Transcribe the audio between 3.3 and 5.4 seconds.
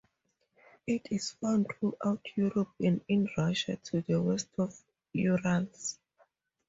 Russia to the west of the